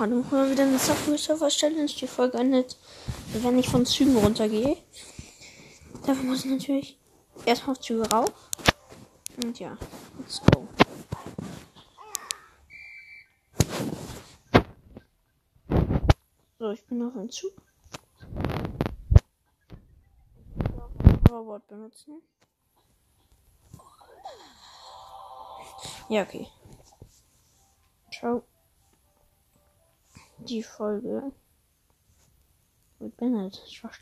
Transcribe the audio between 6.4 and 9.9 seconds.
ich natürlich erstmal auf Züge rauf. Und ja,